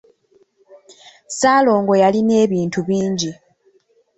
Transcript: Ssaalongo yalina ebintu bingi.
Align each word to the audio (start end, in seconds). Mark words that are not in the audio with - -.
Ssaalongo 1.31 1.93
yalina 2.01 2.33
ebintu 2.45 2.79
bingi. 2.87 3.31